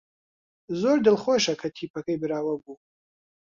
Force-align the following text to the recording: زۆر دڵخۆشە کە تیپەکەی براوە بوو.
زۆر 0.81 0.97
دڵخۆشە 1.05 1.53
کە 1.61 1.67
تیپەکەی 1.75 2.19
براوە 2.21 2.55
بوو. 2.63 2.75